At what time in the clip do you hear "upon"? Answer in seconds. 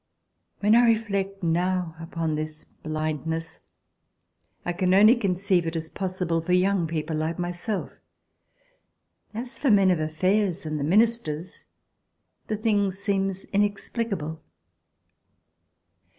1.99-2.33